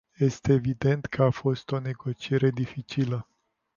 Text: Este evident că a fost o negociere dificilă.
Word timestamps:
Este 0.19 0.53
evident 0.53 1.05
că 1.05 1.23
a 1.23 1.29
fost 1.29 1.71
o 1.71 1.79
negociere 1.79 2.49
dificilă. 2.49 3.27